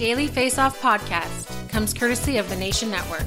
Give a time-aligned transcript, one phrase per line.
[0.00, 3.26] Daily Face Off podcast comes courtesy of the Nation Network.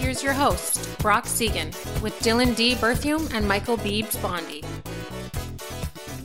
[0.00, 1.68] Here's your host, Brock Segan,
[2.02, 2.74] with Dylan D.
[2.74, 4.64] Berthium and Michael Beebs Bondy.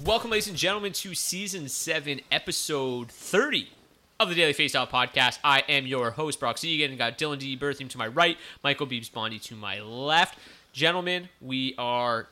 [0.04, 3.70] Welcome, ladies and gentlemen, to season seven, episode 30
[4.20, 5.38] of the Daily Face Off podcast.
[5.44, 7.56] I am your host, Brock Segan, got Dylan D.
[7.56, 10.40] Berthium to my right, Michael Beebs Bondy to my left.
[10.74, 12.30] Gentlemen, we are.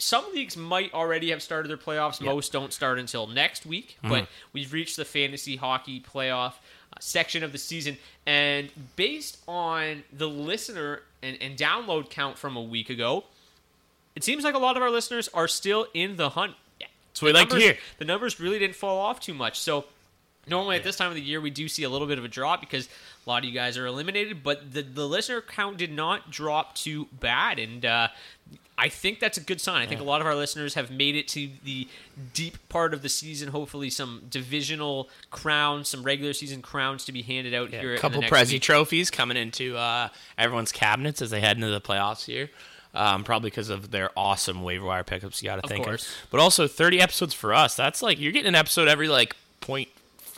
[0.00, 2.20] Some leagues might already have started their playoffs.
[2.20, 6.52] Most don't start until next week, but we've reached the fantasy hockey playoff
[6.92, 7.96] uh, section of the season.
[8.26, 13.24] And based on the listener and, and download count from a week ago,
[14.14, 16.54] it seems like a lot of our listeners are still in the hunt.
[16.80, 17.78] That's what we like to hear.
[17.98, 19.58] The numbers really didn't fall off too much.
[19.60, 19.84] So
[20.48, 22.28] normally at this time of the year we do see a little bit of a
[22.28, 22.88] drop because
[23.26, 26.74] a lot of you guys are eliminated, but the the listener count did not drop
[26.74, 28.08] too bad, and uh,
[28.78, 29.82] I think that's a good sign.
[29.82, 31.88] I think a lot of our listeners have made it to the
[32.32, 33.48] deep part of the season.
[33.48, 37.96] Hopefully, some divisional crowns, some regular season crowns to be handed out here.
[37.96, 38.62] a couple Prezi week.
[38.62, 42.50] trophies coming into uh, everyone's cabinets as they head into the playoffs here.
[42.94, 45.42] Um, probably because of their awesome waiver wire pickups.
[45.42, 46.00] You got to think, of.
[46.30, 47.74] but also 30 episodes for us.
[47.74, 49.88] That's like you're getting an episode every like point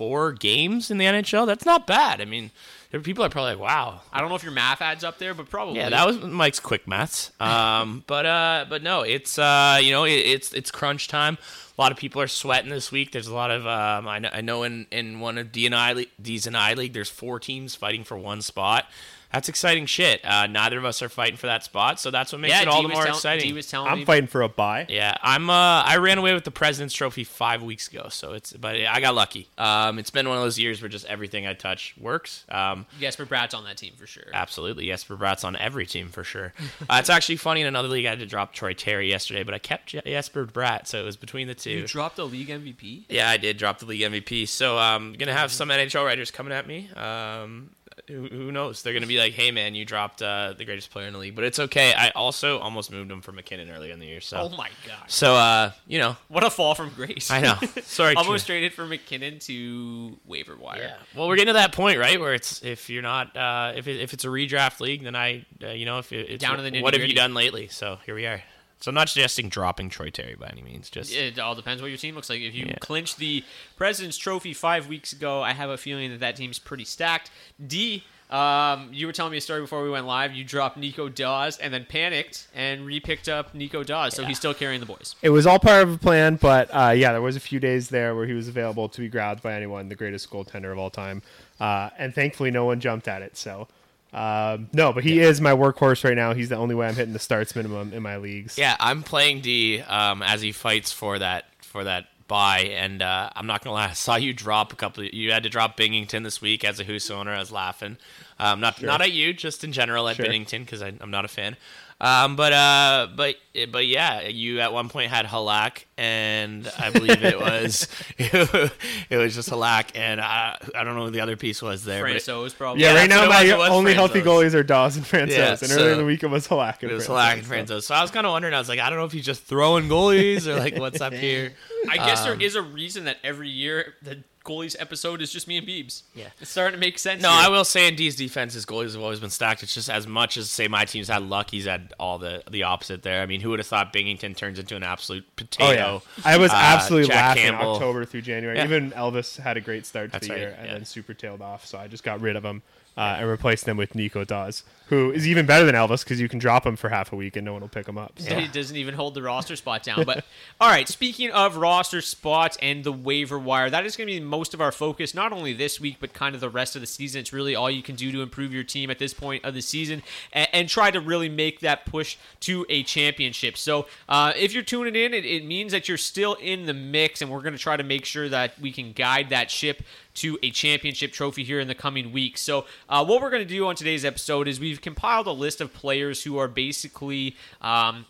[0.00, 1.46] four games in the NHL.
[1.46, 2.22] That's not bad.
[2.22, 2.52] I mean,
[2.90, 5.34] there people are probably like, wow, I don't know if your math adds up there,
[5.34, 5.76] but probably.
[5.76, 7.32] Yeah, that was Mike's quick maths.
[7.38, 11.36] Um, but uh, but no, it's uh, you know, it, it's it's crunch time.
[11.76, 13.12] A lot of people are sweating this week.
[13.12, 15.74] There's a lot of um, I know, I know in in one of D and
[15.74, 18.86] I D's and I league, there's four teams fighting for one spot.
[19.32, 20.24] That's exciting shit.
[20.24, 22.68] Uh, neither of us are fighting for that spot, so that's what makes yeah, it
[22.68, 23.46] all D the more tell- exciting.
[23.48, 24.86] D was telling I'm fighting for a buy.
[24.88, 25.48] Yeah, I'm.
[25.48, 28.52] Uh, I ran away with the President's Trophy five weeks ago, so it's.
[28.52, 29.48] But I got lucky.
[29.56, 32.44] Um, it's been one of those years where just everything I touch works.
[32.48, 34.24] Um, Jesper Bratt's on that team for sure.
[34.32, 34.86] Absolutely.
[34.86, 36.52] Jesper Bratt's on every team for sure.
[36.88, 39.54] Uh, it's actually funny in another league I had to drop Troy Terry yesterday, but
[39.54, 41.70] I kept Je- Jesper Bratt, so it was between the two.
[41.70, 43.04] You dropped the league MVP.
[43.08, 44.48] yeah, I did drop the league MVP.
[44.48, 46.88] So I'm going to have some NHL writers coming at me.
[46.96, 47.70] Um,
[48.08, 48.82] who, who knows?
[48.82, 51.18] They're going to be like, hey, man, you dropped uh, the greatest player in the
[51.18, 51.34] league.
[51.34, 51.92] But it's okay.
[51.94, 54.20] I also almost moved him from MacKinnon earlier in the year.
[54.20, 54.98] So, Oh my gosh.
[55.08, 57.30] so uh, you know, What a fall from grace.
[57.30, 57.54] I know.
[57.82, 60.80] Sorry, Almost traded from MacKinnon to waiver wire.
[60.82, 60.96] Yeah.
[61.14, 64.00] Well, we're getting to that point, right, where it's if you're not uh, if it,
[64.00, 66.62] if it's a redraft league, then I uh, you know if it, it's Down to
[66.62, 67.68] the what have you done lately?
[67.68, 68.42] So here we are.
[68.80, 70.88] So I'm not suggesting dropping Troy Terry by any means.
[70.88, 72.40] Just It all depends what your team looks like.
[72.40, 72.76] If you Yeah.
[72.80, 73.44] clinched the
[73.76, 77.30] President's Trophy five weeks ago, I have a feeling that that team's pretty stacked.
[77.64, 80.32] D, Um, you were telling me a story before we went live.
[80.32, 84.54] You dropped Nico Daws and then panicked and re-picked up Nico Daws, so he's still
[84.54, 85.16] carrying the boys.
[85.20, 87.88] It was all part of a plan, but uh, yeah, there was a few days
[87.88, 90.90] there where he was available to be grabbed by anyone, the greatest goaltender of all
[90.90, 91.22] time,
[91.58, 93.36] uh, and thankfully no one jumped at it.
[93.36, 93.66] So.
[94.12, 96.34] Um, no, but he is my workhorse right now.
[96.34, 98.58] He's the only way I'm hitting the starts minimum in my leagues.
[98.58, 103.30] Yeah, I'm playing D um, as he fights for that for that buy, and uh,
[103.34, 103.88] I'm not gonna lie.
[103.88, 105.04] I saw you drop a couple.
[105.04, 107.32] Of, you had to drop Binnington this week as a Hoos owner.
[107.32, 107.98] I was laughing.
[108.38, 110.26] Um, not not at you, just in general at Sure.
[110.26, 111.56] Binnington because I'm not a fan.
[112.02, 113.34] Um, but uh, but
[113.70, 117.88] but yeah, you at one point had Halak, and I believe it was
[118.18, 122.02] it was just Halak, and I, I don't know what the other piece was there.
[122.02, 122.82] but it- probably.
[122.82, 125.28] Yeah, Yeah, right now my was, it was only healthy goalies are Daws and Francouz,
[125.36, 127.68] Yeah, and earlier in the week it was Halak and It was Francouz, Halak and
[127.68, 128.54] so- So I was kind of wondering.
[128.54, 131.12] I was like, I don't know if he's just throwing goalies or like what's up
[131.26, 131.52] here.
[131.88, 135.46] I guess Um, there is a reason that every year the goalies episode is just
[135.46, 136.02] me and Beebs.
[136.14, 136.26] Yeah.
[136.40, 137.22] it's starting to make sense.
[137.22, 137.46] No, here.
[137.46, 139.62] I will say in D's defense, his goalies have always been stacked.
[139.62, 142.64] It's just as much as say my team's had luck, he's had all the the
[142.64, 143.22] opposite there.
[143.22, 145.64] I mean, who would have thought Binnington turns into an absolute potato?
[145.64, 146.02] Oh potato?
[146.18, 147.72] yeah, I was Uh, absolutely Jack laughing Campbell.
[147.74, 148.56] October through January.
[148.58, 148.64] Yeah.
[148.64, 150.72] Even Elvis had a great start to That's the right, year, and yeah.
[150.74, 151.64] then super tailed off.
[151.66, 152.62] So I just got rid of him
[152.96, 156.28] uh, and replaced him with Nico Daws, who is even better than Elvis because you
[156.28, 158.12] can drop him for half a week and no one will pick him up.
[158.16, 158.34] So.
[158.34, 160.04] He doesn't even hold the roster spot down.
[160.04, 160.24] But
[160.60, 164.18] all right, speaking of roster spots and the waiver wire, that is going to be
[164.18, 166.88] most of our focus, not only this week, but kind of the rest of the
[166.88, 167.20] season.
[167.20, 169.62] It's really all you can do to improve your team at this point of the
[169.62, 170.02] season
[170.32, 173.56] and, and try to really make that push to a championship.
[173.56, 177.22] So uh, if you're tuning in, it, it means that you're still in the mix,
[177.22, 179.84] and we're going to try to make sure that we can guide that ship
[180.14, 182.40] to a championship trophy here in the coming weeks.
[182.40, 185.60] So, uh, what we're going to do on today's episode is we've compiled a list
[185.60, 187.36] of players who are basically.
[187.60, 188.06] Um,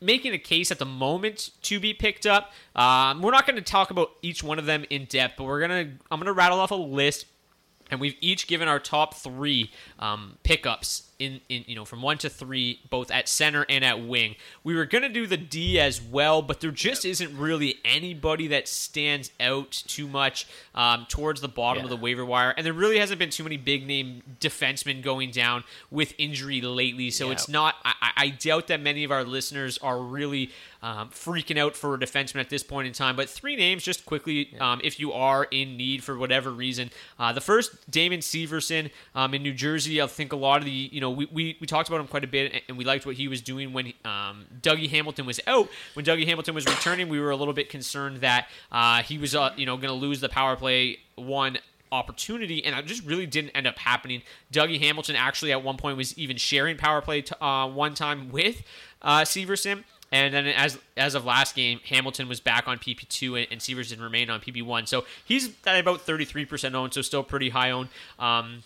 [0.00, 2.52] making a case at the moment to be picked up.
[2.76, 5.60] Um, we're not going to talk about each one of them in depth, but we're
[5.60, 7.26] gonna I'm gonna rattle off a list,
[7.90, 12.16] and we've each given our top three um, pickups in, in you know from one
[12.18, 14.36] to three, both at center and at wing.
[14.62, 18.68] We were gonna do the D as well, but there just isn't really anybody that
[18.68, 22.98] stands out too much um, towards the bottom of the waiver wire, and there really
[22.98, 27.10] hasn't been too many big name defensemen going down with injury lately.
[27.10, 27.32] So Yeah.
[27.32, 27.74] it's not.
[27.84, 30.50] I- I doubt that many of our listeners are really
[30.82, 33.16] um, freaking out for a defenseman at this point in time.
[33.16, 36.90] But three names, just quickly, um, if you are in need for whatever reason.
[37.18, 40.00] Uh, the first, Damon Severson um, in New Jersey.
[40.00, 42.24] I think a lot of the, you know, we, we, we talked about him quite
[42.24, 45.68] a bit, and we liked what he was doing when um, Dougie Hamilton was out.
[45.94, 49.34] When Dougie Hamilton was returning, we were a little bit concerned that uh, he was,
[49.34, 51.58] uh, you know, going to lose the power play one
[51.90, 54.22] opportunity, and it just really didn't end up happening.
[54.52, 58.30] Dougie Hamilton actually at one point was even sharing power play t- uh, one time
[58.30, 58.62] with
[59.02, 59.84] uh, Severson.
[60.10, 64.00] And then as as of last game, Hamilton was back on PP2 and, and Severson
[64.00, 64.88] remain on PP1.
[64.88, 67.88] So he's at about 33% owned, so still pretty high owned.
[68.18, 68.62] Um,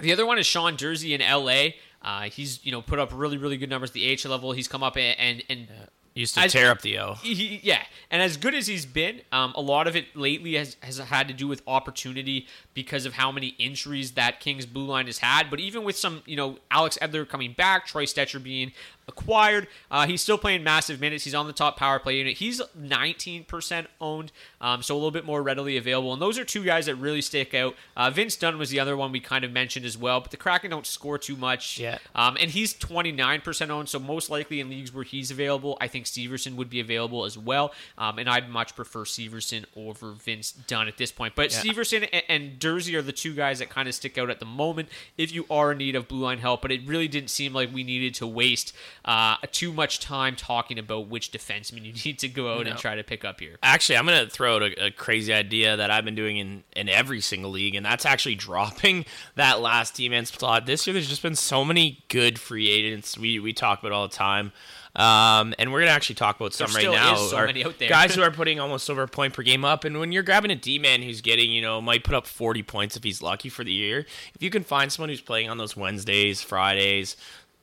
[0.00, 1.76] the other one is Sean Durzi in LA.
[2.02, 4.52] Uh, he's you know put up really really good numbers at the AHL level.
[4.52, 5.68] He's come up and and, and
[6.14, 7.14] Used to As- tear up the O.
[7.14, 10.76] he, yeah, and as good as he's been, um, a lot of it lately has,
[10.82, 15.06] has had to do with opportunity because of how many injuries that Kings blue line
[15.06, 15.48] has had.
[15.50, 18.72] But even with some, you know, Alex Edler coming back, Troy Stecher being
[19.08, 21.24] acquired, uh, he's still playing massive minutes.
[21.24, 22.36] He's on the top power play unit.
[22.38, 26.12] He's 19% owned, um, so a little bit more readily available.
[26.12, 27.74] And those are two guys that really stick out.
[27.96, 30.36] Uh, Vince Dunn was the other one we kind of mentioned as well, but the
[30.36, 31.78] Kraken don't score too much.
[31.78, 31.98] Yeah.
[32.14, 36.06] Um, and he's 29% owned, so most likely in leagues where he's available, I think
[36.06, 37.72] Severson would be available as well.
[37.98, 41.34] Um, and I'd much prefer Severson over Vince Dunn at this point.
[41.34, 41.72] But Yeah.
[41.72, 44.46] Severson and, and Durzi are the two guys that kind of stick out at the
[44.46, 44.88] moment
[45.18, 46.62] if you are in need of blue line help.
[46.62, 50.78] But it really didn't seem like we needed to waste uh, too much time talking
[50.78, 53.56] about which defenseman you need to go out and try to pick up here.
[53.62, 56.64] Actually, I'm going to throw out a, a crazy idea that I've been doing in,
[56.76, 59.04] in every single league, and that's actually dropping
[59.36, 60.66] that last team in slot.
[60.66, 64.06] This year, there's just been so many good free agents we, we talk about all
[64.06, 64.52] the time.
[64.94, 67.14] Um, and we're going to actually talk about some There right now.
[67.14, 67.88] so Our many out there.
[67.88, 69.84] Guys who are putting almost over a point per game up.
[69.84, 72.62] And when you're grabbing a D man who's getting, you know, might put up 40
[72.64, 74.00] points if he's lucky for the year,
[74.34, 77.16] if you can find someone who's playing on those Wednesdays, Fridays,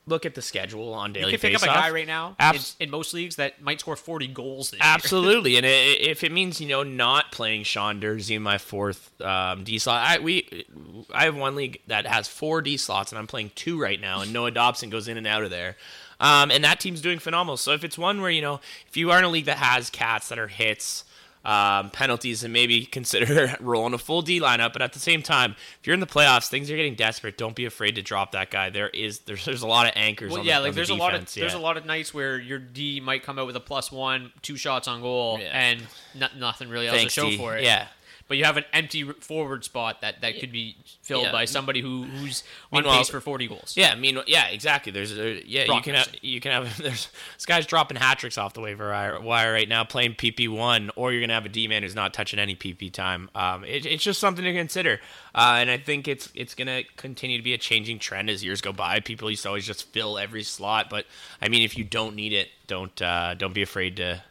[0.08, 2.76] look at the schedule on You daily can pick up a guy right now Abs-
[2.80, 4.82] in, in most leagues that might score 40 goals this year.
[4.82, 9.10] Absolutely, and i if it means you know not playing Sean Durzi in my fourth
[9.20, 10.64] um, D slot, I we
[11.12, 14.20] I have one league that has four D slots, and I'm playing two right now,
[14.20, 15.76] and Noah Dobson goes in and out of there,
[16.20, 17.56] um, and that team's doing phenomenal.
[17.56, 19.90] So if it's one where you know if you are in a league that has
[19.90, 21.04] cats that are hits.
[21.48, 25.56] Um, penalties and maybe consider rolling a full D lineup, but at the same time,
[25.80, 27.38] if you're in the playoffs, things are getting desperate.
[27.38, 28.68] Don't be afraid to drop that guy.
[28.68, 30.30] There is there's there's a lot of anchors.
[30.30, 31.78] Well, on yeah, the, like on the there's a lot of defense, there's a lot
[31.78, 35.00] of nights where your D might come out with a plus one, two shots on
[35.00, 35.46] goal, Yeah.
[35.58, 37.38] and no, nothing really else Thanks, to show D.
[37.38, 37.64] for it.
[37.64, 37.86] Yeah.
[38.28, 41.32] But you have an empty forward spot that, that could be filled Yeah.
[41.32, 43.74] by somebody who who's on Meanwhile- pace for 40 goals.
[43.76, 44.92] Yeah, I mean, yeah, exactly.
[44.92, 46.76] There's, uh, yeah, Brock you can have, you can have.
[46.82, 50.48] There's this guy's dropping hat tricks off the waiver wire wire right now, playing PP
[50.48, 53.30] one, or you're gonna have a D man who's not touching any PP time.
[53.34, 55.00] Um, it, it's just something to consider,
[55.34, 58.60] uh, and I think it's it's gonna continue to be a changing trend as years
[58.60, 59.00] go by.
[59.00, 61.06] People used to always just fill every slot, but
[61.40, 64.22] I mean, if you don't need it, don't uh, don't be afraid to.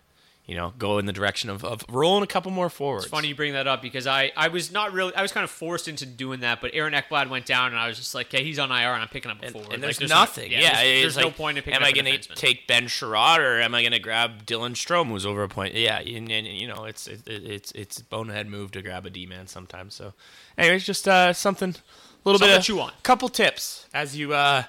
[0.48, 3.04] You know, go in the direction of, of rolling a couple more forwards.
[3.04, 5.44] It's funny you bring that up because I, I was not really I was kind
[5.44, 8.28] of forced into doing that, but Aaron Ekblad went down and I was just like,
[8.28, 9.74] okay, he's on IR and I'm picking up a and, forward.
[9.74, 10.54] and Like, there's, no- nothing.
[10.54, 11.82] yeah, there's, it's there's no point in picking up.
[11.82, 15.26] Am I a gonna take Ben Chiarot or am I gonna grab Dylan Strome, who's
[15.26, 15.74] over a point?
[15.76, 19.10] Yeah, and, and you know, it's it, it, it's it's bonehead move to grab a
[19.10, 19.96] D man sometimes.
[19.96, 20.14] So,
[20.58, 21.76] anyways, just uh, something, a
[22.24, 22.94] little Something bit to of chew on.
[23.04, 24.64] couple tips as you uh,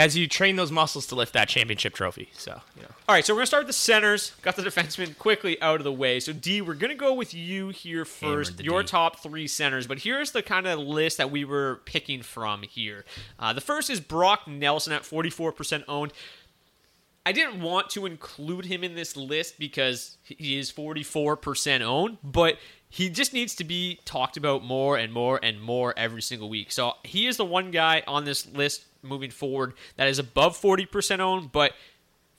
[0.00, 2.30] as you train those muscles to lift that championship trophy.
[2.32, 2.88] So, you know.
[3.06, 4.32] All right, so we're gonna start with the centers.
[4.40, 6.20] Got the defensemen quickly out of the way.
[6.20, 8.64] So D, we're gonna go with you here first.
[8.64, 8.88] Your D.
[8.88, 13.04] top three centers, but here's the kind of list that we were picking from here.
[13.38, 16.14] Uh, the first is Brock Nelson at 44% owned.
[17.26, 22.56] I didn't want to include him in this list because he is 44% owned, but
[22.88, 26.72] he just needs to be talked about more and more and more every single week.
[26.72, 31.20] So he is the one guy on this list moving forward that is above 40%
[31.20, 31.72] owned, but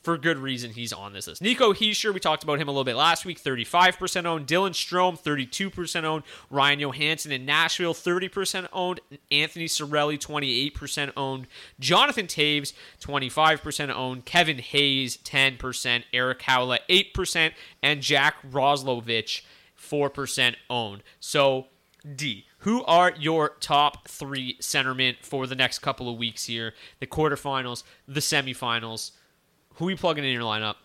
[0.02, 1.42] for good reason he's on this list.
[1.42, 4.48] Nico Hischier, we talked about him a little bit last week, 35% owned.
[4.48, 6.24] Dylan Strome, 32% owned.
[6.50, 9.00] Ryan Johansen in Nashville, 30% owned.
[9.30, 11.48] Anthony Cirelli, 28% owned.
[11.80, 14.26] Jonathan Toews, 25% owned.
[14.26, 16.04] Kevin Hayes, 10%.
[16.14, 17.52] Eric Haula, 8%.
[17.84, 19.42] And Jack Roslovic,
[19.80, 21.04] 4% owned.
[21.20, 21.68] So,
[22.16, 26.74] D, who are your top three centermen for the next couple of weeks here?
[27.00, 29.12] The quarterfinals, the semifinals.
[29.76, 30.76] Who are you plugging in your lineup?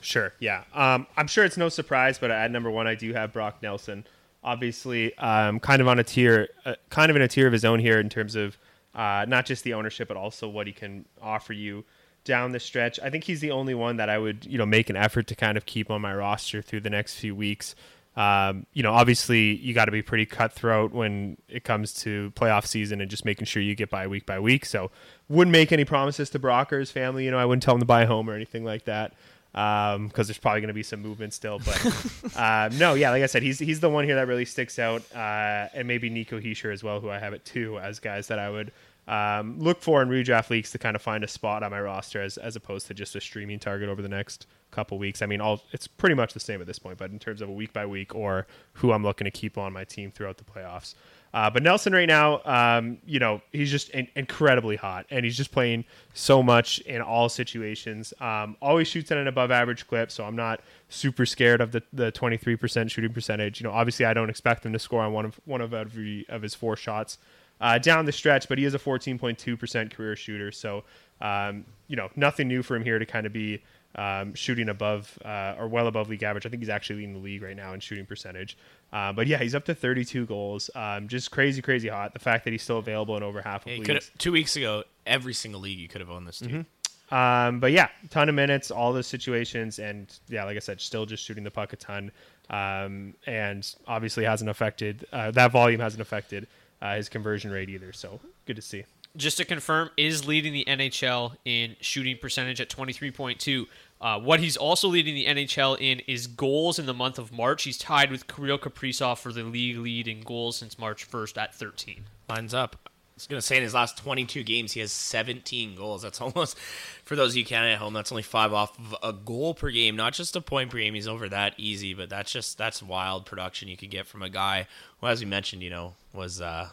[0.00, 0.32] Sure.
[0.38, 0.64] Yeah.
[0.72, 4.06] Um, I'm sure it's no surprise, but at number one, I do have Brock Nelson.
[4.42, 7.64] Obviously, um, kind of on a tier, uh, kind of in a tier of his
[7.64, 8.58] own here in terms of
[8.94, 11.84] uh, not just the ownership, but also what he can offer you
[12.24, 13.00] down the stretch.
[13.00, 15.34] I think he's the only one that I would, you know, make an effort to
[15.34, 17.74] kind of keep on my roster through the next few weeks.
[18.16, 22.66] Um, you know, obviously, you got to be pretty cutthroat when it comes to playoff
[22.66, 24.64] season and just making sure you get by week by week.
[24.66, 24.90] So,
[25.28, 27.24] wouldn't make any promises to Brock or his family.
[27.24, 29.14] You know, I wouldn't tell them to buy a home or anything like that
[29.54, 31.60] because there's probably going to be some movement still.
[31.60, 34.78] But uh, no, yeah, like I said, he's he's the one here that really sticks
[34.78, 38.26] out, uh, and maybe Nico Hischier as well, who I have it too as guys
[38.28, 38.72] that I would
[39.06, 42.20] um, look for in redraft leagues to kind of find a spot on my roster
[42.20, 45.22] as as opposed to just a streaming target over the next couple weeks.
[45.22, 47.48] I mean, all it's pretty much the same at this point, but in terms of
[47.48, 50.44] a week by week or who I'm looking to keep on my team throughout the
[50.44, 50.94] playoffs.
[51.32, 55.36] Uh, but Nelson right now, um, you know, he's just in- incredibly hot, and he's
[55.36, 58.14] just playing so much in all situations.
[58.20, 61.82] Um, always shoots at an above average clip, so I'm not super scared of the
[61.92, 63.60] the 23% shooting percentage.
[63.60, 66.24] You know, obviously I don't expect him to score on one of one of every
[66.28, 67.18] of his four shots
[67.60, 70.84] uh, down the stretch, but he is a 14.2% career shooter, so
[71.20, 73.62] um, you know, nothing new for him here to kind of be
[73.96, 76.46] um, shooting above uh, or well above league average.
[76.46, 78.56] I think he's actually leading the league right now in shooting percentage.
[78.92, 80.70] Uh, but yeah, he's up to 32 goals.
[80.74, 82.12] Um, just crazy, crazy hot.
[82.12, 84.10] The fact that he's still available in over half of yeah, leagues.
[84.18, 86.66] Two weeks ago, every single league you could have owned this dude.
[87.10, 91.06] Um, but yeah, ton of minutes, all the situations, and yeah, like I said, still
[91.06, 92.10] just shooting the puck a ton.
[92.50, 96.46] Um, and obviously hasn't affected uh, that volume hasn't affected
[96.82, 97.92] uh, his conversion rate either.
[97.92, 98.84] So good to see.
[99.16, 103.66] Just to confirm, is leading the NHL in shooting percentage at 23.2.
[104.00, 107.62] Uh, what he's also leading the NHL in is goals in the month of March.
[107.62, 111.54] He's tied with Kirill Kaprizov for the league lead in goals since March 1st at
[111.54, 112.04] 13.
[112.28, 112.76] lines up.
[112.84, 116.02] I was gonna say in his last 22 games, he has 17 goals.
[116.02, 116.58] That's almost
[117.04, 117.94] for those of you counting at home.
[117.94, 120.94] That's only five off of a goal per game, not just a point per game.
[120.94, 124.28] He's over that easy, but that's just that's wild production you could get from a
[124.28, 124.66] guy
[125.00, 126.70] who, as we mentioned, you know, was uh,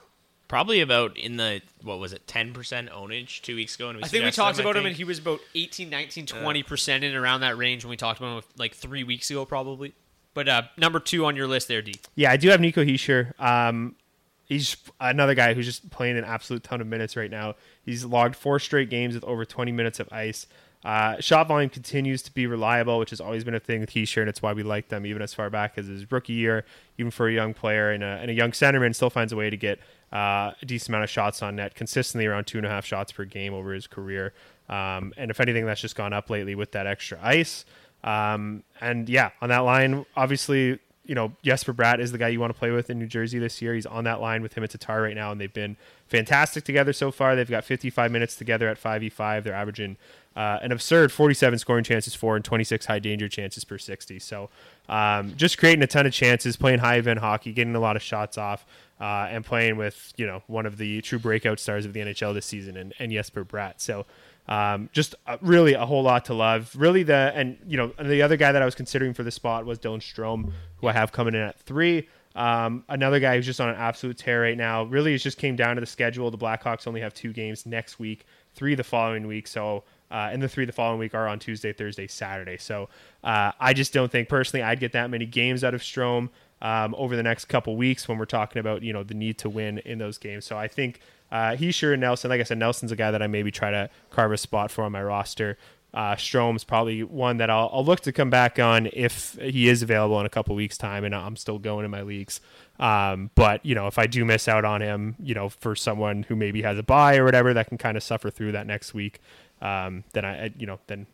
[0.51, 2.53] probably about in the what was it 10%
[2.89, 3.87] ownage two weeks ago.
[3.87, 6.25] And we I think we talked him, about him, and he was about 18, 19,
[6.25, 9.45] 20% in and around that range when we talked about him like three weeks ago,
[9.45, 9.93] probably.
[10.33, 11.95] But uh, number two on your list there, D.
[12.15, 13.39] Yeah, I do have Nico Hischier.
[13.39, 13.95] Um,
[14.43, 17.55] he's another guy who's just playing an absolute ton of minutes right now.
[17.85, 20.47] He's logged four straight games with over 20 minutes of ice.
[20.83, 24.19] Uh, shot volume continues to be reliable, which has always been a thing with Hischier,
[24.19, 26.65] and it's why we like them even as far back as his rookie year.
[26.97, 29.49] Even for a young player and a, and a young centerman, still finds a way
[29.49, 29.79] to get
[30.11, 33.11] uh, a decent amount of shots on net, consistently around two and a half shots
[33.11, 34.33] per game over his career.
[34.69, 37.65] Um, and if anything, that's just gone up lately with that extra ice.
[38.03, 42.39] Um, and yeah, on that line, obviously you know, Jesper Bratt is the guy you
[42.39, 43.73] want to play with in New Jersey this year.
[43.73, 45.75] He's on that line with him at Tatar right now, and they've been
[46.07, 47.35] fantastic together so far.
[47.35, 49.43] They've got 55 minutes together at 5v5.
[49.43, 49.97] They're averaging
[50.35, 54.19] uh, an absurd 47 scoring chances for and 26 high danger chances per 60.
[54.19, 54.49] So
[54.87, 58.01] um, just creating a ton of chances, playing high event hockey, getting a lot of
[58.01, 58.65] shots off,
[59.01, 62.33] uh, and playing with you know one of the true breakout stars of the NHL
[62.33, 63.81] this season, and, and Jesper Bratt.
[63.81, 64.05] So
[64.47, 66.73] um, just uh, really a whole lot to love.
[66.77, 69.65] Really, the and you know the other guy that I was considering for the spot
[69.65, 72.07] was Dylan Strome, who I have coming in at three.
[72.33, 74.83] Um, another guy who's just on an absolute tear right now.
[74.83, 76.29] Really, it just came down to the schedule.
[76.31, 79.47] The Blackhawks only have two games next week, three the following week.
[79.47, 82.57] So, uh, and the three the following week are on Tuesday, Thursday, Saturday.
[82.57, 82.87] So,
[83.23, 86.29] uh, I just don't think personally I'd get that many games out of Strome
[86.61, 89.49] um, over the next couple weeks when we're talking about you know the need to
[89.49, 90.45] win in those games.
[90.45, 90.99] So I think
[91.31, 93.89] uh, Hischier and Nelson, like I said, Nelson's a guy that I maybe try to
[94.09, 95.57] carve a spot for on my roster.
[95.93, 99.83] Uh, Strome's probably one that I'll, I'll, look to come back on if he is
[99.83, 102.39] available in a couple weeks' time, and I'm still going in my leagues.
[102.79, 106.23] Um, but you know, if I do miss out on him, you know, for someone
[106.23, 108.93] who maybe has a buy or whatever that can kind of suffer through that next
[108.93, 109.19] week,
[109.61, 111.07] um, then I, you know, then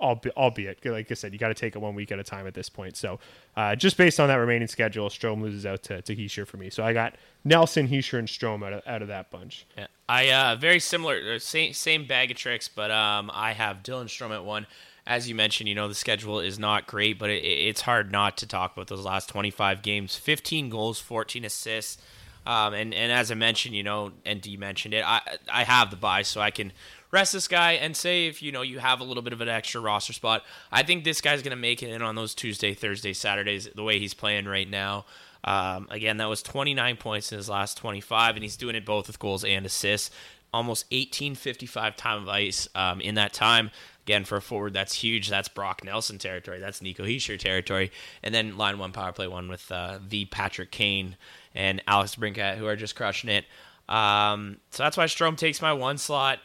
[0.00, 2.54] albeit, like I said, you got to take it one week at a time at
[2.54, 2.96] this point.
[2.96, 3.18] So,
[3.56, 6.70] uh, just based on that remaining schedule, Strome loses out to, to Hischier for me.
[6.70, 7.14] So I got
[7.44, 9.66] Nelson, Hischier, and Strome out of, out of that bunch.
[9.76, 13.82] Yeah, I uh, very similar, uh, same same bag of tricks, but um, I have
[13.82, 14.66] Dylan Strome at one.
[15.06, 18.36] As you mentioned, you know the schedule is not great, but it, it's hard not
[18.38, 20.16] to talk about those last 25 games.
[20.16, 21.98] 15 goals, 14 assists.
[22.46, 25.20] Um, and, and as I mentioned, you know, and D mentioned it, I
[25.52, 26.72] I have the buy, so I can
[27.10, 29.48] rest this guy and say if you know you have a little bit of an
[29.48, 30.44] extra roster spot.
[30.70, 33.82] I think this guy's going to make it in on those Tuesday, Thursday, Saturdays the
[33.82, 35.06] way he's playing right now.
[35.44, 39.06] Um, again, that was 29 points in his last 25, and he's doing it both
[39.06, 40.10] with goals and assists.
[40.52, 43.70] Almost 1855 time of ice um, in that time.
[44.06, 45.28] Again, for a forward, that's huge.
[45.28, 46.58] That's Brock Nelson territory.
[46.58, 47.92] That's Nico Hischier territory.
[48.22, 51.16] And then line one, power play one with uh, the Patrick Kane
[51.54, 53.44] and Alex DeBrincat, who are just crushing it.
[53.86, 56.38] Um, so that's why Strome takes my one slot.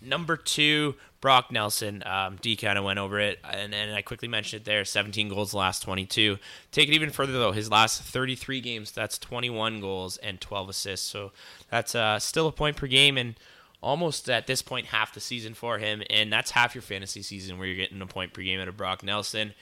[0.00, 2.02] Number two, Brock Nelson.
[2.04, 4.84] Um, D kind of went over it, and, and I quickly mentioned it there.
[4.84, 6.38] 17 goals last 22.
[6.70, 7.52] Take it even further though.
[7.52, 11.06] His last 33 games, that's 21 goals and 12 assists.
[11.06, 11.32] So
[11.70, 13.34] that's uh, still a point per game, and
[13.80, 16.02] almost at this point half the season for him.
[16.10, 18.76] And that's half your fantasy season where you're getting a point per game out of
[18.76, 19.54] Brock Nelson.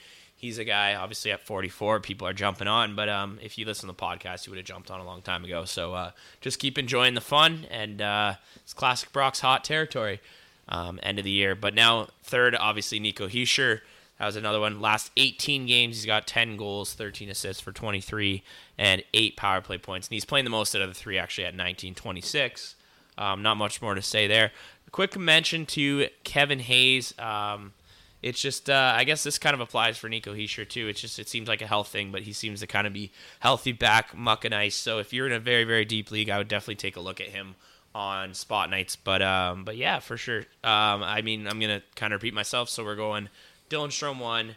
[0.43, 2.97] He's a guy, obviously at 44, people are jumping on.
[2.97, 5.21] But um, if you listen to the podcast, you would have jumped on a long
[5.21, 5.63] time ago.
[5.63, 10.19] So uh, just keep enjoying the fun, and uh, it's classic Brock's hot territory.
[10.67, 11.55] Um, end of the year.
[11.55, 13.79] But now third, obviously Nico Hischier.
[14.19, 14.81] That was another one.
[14.81, 18.43] Last 18 games, he's got 10 goals, 13 assists for 23,
[18.77, 20.09] and eight power play points.
[20.09, 22.75] And he's playing the most out of the three, actually, at 19 26.
[23.17, 24.51] Um, not much more to say there.
[24.91, 27.17] Quick mention to Kevin Hayes.
[27.17, 27.71] Um,
[28.23, 30.87] it's just uh, I guess this kind of applies for Nico Hischier too.
[30.87, 33.11] It's just it seems like a health thing, but he seems to kind of be
[33.41, 34.75] healthy back, muck and ice.
[34.75, 37.19] So if you're in a very very deep league, I would definitely take a look
[37.19, 37.55] at him
[37.93, 38.95] on spot nights.
[38.95, 40.39] But um, but yeah, for sure.
[40.63, 42.69] Um, I mean, I'm gonna kind of repeat myself.
[42.69, 43.29] So we're going
[43.69, 44.55] Dylan Strome one,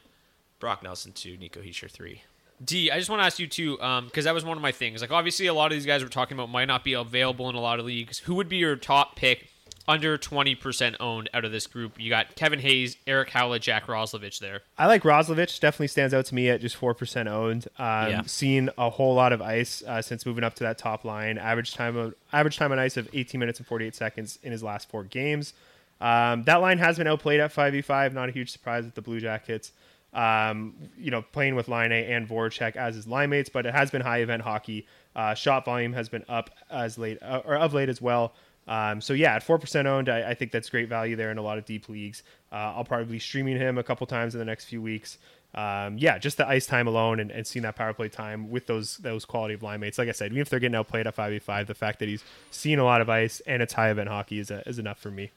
[0.61, 2.23] Brock Nelson two, Nico Hischier three.
[2.65, 4.73] D, I just want to ask you too, because um, that was one of my
[4.73, 5.03] things.
[5.03, 7.55] Like, obviously, a lot of these guys we're talking about might not be available in
[7.55, 8.21] a lot of leagues.
[8.21, 9.49] Who would be your top pick
[9.89, 12.01] under 20% owned out of this group.
[12.01, 14.63] You got Kevin Hayes, Eric Haula, Jack Roslovic there.
[14.77, 15.61] I like Roslovic.
[15.61, 17.69] Definitely stands out to me at just 4% owned.
[17.79, 18.23] Um, yeah.
[18.23, 21.39] Seen a whole lot of ice uh, since moving up to that top line.
[21.39, 24.63] Average time of average time on ice of 18 minutes and 48 seconds in his
[24.63, 25.55] last four games.
[26.01, 28.13] Um, that line has been outplayed at 5v5.
[28.13, 29.73] Not a huge surprise with the Blue Jackets.
[30.13, 33.91] Um, you know, playing with Laine and Voracek as his line mates, but it has
[33.91, 34.87] been high event hockey.
[35.15, 38.35] Uh, shot volume has been up as late uh, or of late as well.
[38.69, 41.39] Um, so yeah, at four percent owned, I, I, think that's great value there in
[41.39, 42.25] a lot of deep leagues.
[42.51, 45.19] Uh, I'll probably be streaming him a couple times in the next few weeks.
[45.55, 48.67] Um, yeah, just the ice time alone and, and, seeing that power play time with
[48.67, 49.99] those those quality of line mates.
[49.99, 52.09] Like I said, even if they're getting outplayed at five v five, the fact that
[52.09, 54.99] he's seen a lot of ice and it's high event hockey is a, is enough
[54.99, 55.31] for me.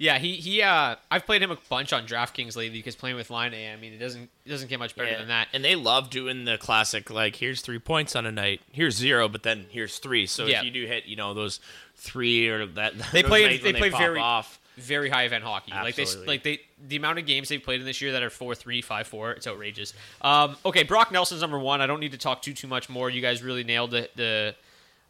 [0.00, 0.62] Yeah, he he.
[0.62, 3.92] Uh, I've played him a bunch on DraftKings lately because playing with Laine, I mean,
[3.92, 5.18] it doesn't it doesn't get much better yeah.
[5.18, 5.48] than that.
[5.52, 9.28] And they love doing the classic like here's three points on a night, here's zero,
[9.28, 10.26] but then here's three.
[10.26, 10.60] So yeah.
[10.60, 11.60] if you do hit, you know those
[12.00, 14.58] three or that they play they, play very off.
[14.76, 15.72] very high event hockey.
[15.72, 16.26] Absolutely.
[16.26, 18.30] Like they like they the amount of games they've played in this year that are
[18.30, 19.32] four three five four.
[19.32, 19.92] It's outrageous.
[20.22, 21.80] Um, okay, Brock Nelson's number one.
[21.80, 23.10] I don't need to talk too too much more.
[23.10, 24.54] You guys really nailed the the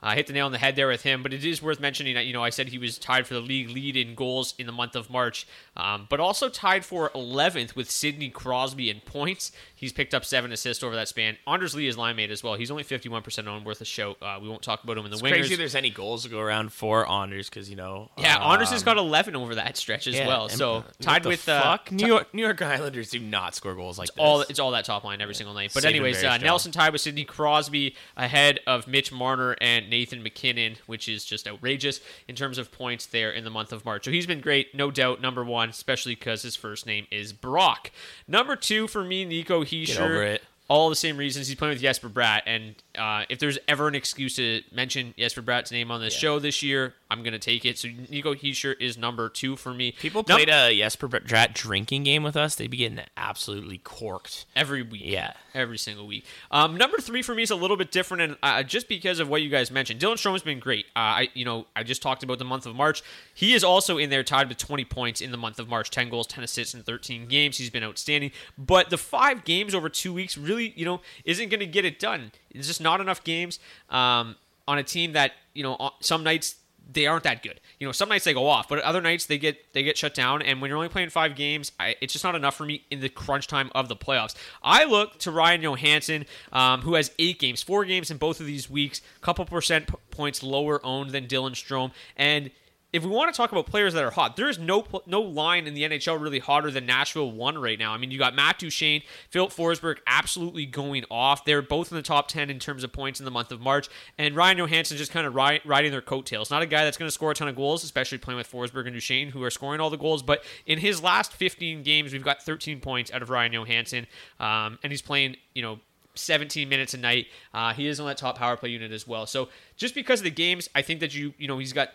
[0.02, 1.22] uh, hit the nail on the head there with him.
[1.22, 3.40] But it is worth mentioning that you know I said he was tied for the
[3.40, 7.76] league lead in goals in the month of March, um, but also tied for 11th
[7.76, 9.52] with Sidney Crosby in points.
[9.74, 11.36] He's picked up seven assists over that span.
[11.46, 12.54] Anders Lee is line mate as well.
[12.54, 14.16] He's only 51% owned, worth a show.
[14.20, 15.30] Uh, we won't talk about him in the It's wingers.
[15.30, 18.10] crazy there's any goals to go around for Anders because you know.
[18.18, 20.48] yeah, Anders has um, got 11 over that stretch as yeah, well.
[20.48, 21.92] So tied with uh, fuck?
[21.92, 24.16] New York New York Islanders do not score goals like this.
[24.18, 25.72] all it's all that top line every single night.
[25.74, 26.38] But Saban anyways, uh.
[26.38, 31.46] Nelson tied with Sidney Crosby ahead of Mitch Marner and Nathan MacKinnon, which is just
[31.46, 34.05] outrageous in terms of points there in the month of March.
[34.05, 35.20] So he's been great, no doubt.
[35.20, 37.90] Number one, especially because his first name is Brock.
[38.26, 40.38] Number two for me, Nico Hischier.
[40.68, 43.96] All the same reasons he's playing with Jesper Bratt, and uh, if there's ever an
[43.96, 47.78] excuse to mention Jesper Bratt's name on this show this year, I'm gonna take it.
[47.78, 49.92] So Nico Hischier is number two for me.
[49.92, 52.54] People Num- played a Jesper Bratt drinking game with us.
[52.54, 54.46] They'd be getting absolutely corked.
[54.54, 55.02] every week.
[55.04, 55.32] Yeah.
[55.54, 56.24] every single week.
[56.50, 59.28] Um, number three for me is a little bit different, and uh, just because of
[59.28, 60.86] what you guys mentioned, Dylan Strome's been great.
[60.94, 63.02] Uh, I, you know, I just talked about the month of March.
[63.34, 66.08] He is also in there, tied with 20 points in the month of March, 10
[66.08, 67.58] goals, 10 assists in 13 games.
[67.58, 68.30] He's been outstanding.
[68.56, 71.98] But the five games over two weeks really, you know, isn't going to get it
[71.98, 72.30] done.
[72.50, 74.36] It's just not enough games um,
[74.68, 76.56] on a team that, you know, some nights
[76.92, 77.61] they aren't that good.
[77.79, 80.14] You know, some nights they go off, but other nights they get they get shut
[80.14, 80.42] down.
[80.42, 83.00] And when you're only playing five games, I, it's just not enough for me in
[83.00, 84.35] the crunch time of the playoffs.
[84.62, 88.46] I look to Ryan Johansen, um, who has eight games, four games in both of
[88.46, 92.50] these weeks, couple percent p- points lower owned than Dylan Strome, and
[92.92, 95.66] if we want to talk about players that are hot, there is no no line
[95.66, 97.92] in the NHL really hotter than Nashville one right now.
[97.92, 101.44] I mean, you got Matt Duchene, Filip Forsberg, absolutely going off.
[101.44, 103.88] They're both in the top ten in terms of points in the month of March,
[104.18, 106.50] and Ryan Johansen just kind of ri- riding their coattails.
[106.50, 108.87] Not a guy that's going to score a ton of goals, especially playing with Forsberg
[108.87, 110.22] and Duchene, who are scoring all the goals.
[110.22, 114.07] But in his last 15 games, we've got 13 points out of Ryan Johansen,
[114.40, 115.79] um, and he's playing, you know.
[116.16, 117.29] 17 minutes a night.
[117.55, 119.26] Uh, he is on that top power play unit as well.
[119.26, 121.90] So just because of the games, I think that you you know he's got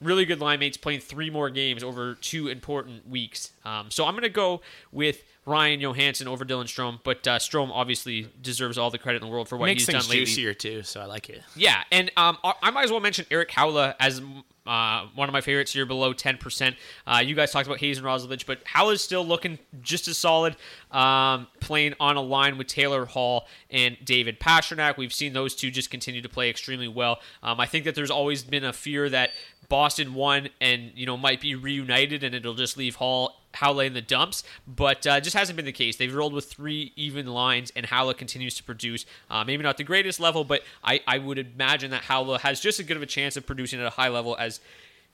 [0.00, 3.52] really good line mates playing three more games over two important weeks.
[3.64, 4.60] Um, so I'm going to go
[4.92, 9.28] with Ryan Johansen over Dylan Strome, but uh, Strome obviously deserves all the credit in
[9.28, 10.24] the world for what Makes he's done lately.
[10.24, 11.42] juicier too, so I like it.
[11.56, 14.20] Yeah, and um, I I might as well mention Eric Haula as
[14.68, 16.76] uh, one of my favorites here, below 10%.
[17.06, 20.56] Uh, you guys talked about Hayes and Roslovic, but Haula's still looking just as solid,
[20.90, 24.98] um, playing on a line with Taylor Hall and David Pastrnak.
[24.98, 27.20] We've seen those two just continue to play extremely well.
[27.42, 29.30] Um, I think that there's always been a fear that
[29.68, 33.94] Boston won and you know might be reunited, and it'll just leave Hall Haula in
[33.94, 35.96] the dumps, but uh, just hasn't been the case.
[35.96, 39.04] They've rolled with three even lines, and Haula continues to produce.
[39.30, 42.78] Uh, maybe not the greatest level, but I, I would imagine that Haula has just
[42.78, 44.60] as good of a chance of producing at a high level as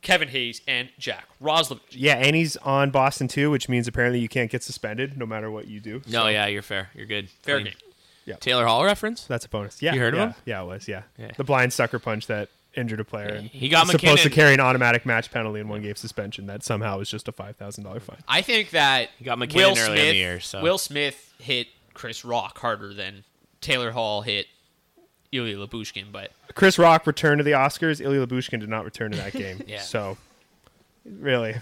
[0.03, 1.81] Kevin Hayes and Jack Roslovic.
[1.91, 5.51] Yeah, and he's on Boston too, which means apparently you can't get suspended no matter
[5.51, 6.03] what you do.
[6.09, 6.91] No, yeah, you're fair.
[6.95, 7.31] You're good.
[7.43, 7.67] Fair Clean.
[7.67, 7.75] game.
[8.27, 8.37] Yeah.
[8.37, 9.25] Taylor Hall reference?
[9.25, 9.81] That's a bonus.
[9.83, 10.35] Yeah, You heard of him?
[10.45, 10.89] Yeah, it was.
[10.89, 11.03] Yeah.
[11.19, 11.31] Yeah.
[11.37, 13.29] the blind sucker punch that injured a player.
[13.35, 16.47] and He got was supposed to carry an automatic match penalty and one game suspension.
[16.47, 18.19] That somehow was just a five thousand dollar fine.
[18.29, 21.33] I think that He got MacKinnon Will earlier in Smith, the year, so- Will Smith
[21.39, 23.25] hit Chris Rock harder than
[23.61, 24.47] Taylor Hall hit
[25.33, 28.01] Ilya Lyubushkin, but Chris Rock returned to the Oscars.
[28.01, 29.63] Ilya Lyubushkin did not return to that game.
[29.67, 29.81] Yeah.
[29.81, 30.17] So,
[31.05, 31.57] really,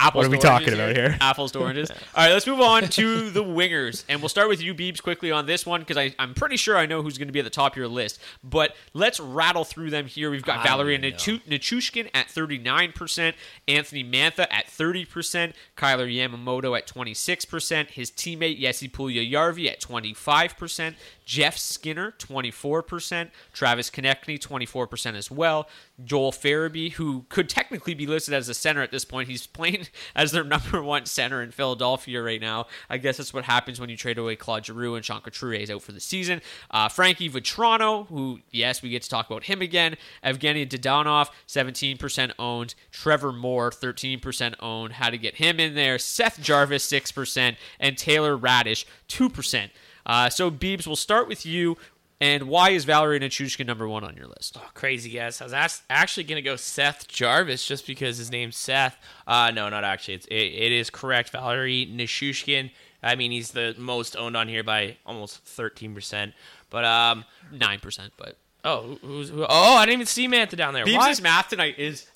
[0.00, 0.22] apples.
[0.22, 1.16] What are we to talking about here?
[1.20, 1.90] Apples to oranges.
[1.90, 5.30] All right, let's move on to the wingers, and we'll start with you, Beebs, quickly
[5.30, 7.50] on this one because I'm pretty sure I know who's going to be at the
[7.50, 8.20] top of your list.
[8.42, 10.30] But let's rattle through them here.
[10.30, 13.34] We've got I Valeria Nichushkin at 39%,
[13.68, 21.56] Anthony Mantha at 30%, Kailer Yamamoto at 26%, his teammate Jesse Puljujärvi at 25%, Jeff
[21.56, 25.68] Skinner 24%, Travis Konecny 24% as well,
[26.04, 29.28] Joel Farabee, who could technically be listed as a center at this point.
[29.28, 32.66] He's playing as their number one center in Philadelphia right now.
[32.88, 35.70] I guess that's what happens when you trade away Claude Giroux and Sean Couturier is
[35.70, 36.40] out for the season.
[36.70, 39.96] Uh, Frankie Vatrano, who, yes, we get to talk about him again.
[40.24, 42.74] Evgeny Dadonov, 17% owned.
[42.90, 44.94] Trevor Moore, 13% owned.
[44.94, 45.98] How to get him in there.
[45.98, 47.56] Seth Jarvis, 6%.
[47.78, 49.70] And Taylor Raddysh, 2%.
[50.06, 51.76] Uh, so, Beebs, we'll start with you.
[52.20, 54.56] And why is Valerie Nichushkin number one on your list?
[54.58, 55.40] Oh, crazy guess.
[55.40, 58.98] I was as- actually going to go Seth Jarvis just because his name's Seth.
[59.26, 60.14] Uh, no, not actually.
[60.14, 61.30] It's, it, it is correct.
[61.30, 62.70] Valerie Nichushkin.
[63.02, 66.34] I mean, he's the most owned on here by almost 13%.
[66.68, 68.36] But, um, 9%, but.
[68.64, 70.84] oh, who's, who, oh, I didn't even see Mantha down there.
[70.84, 71.10] Why?
[71.10, 72.06] Beebs' math tonight is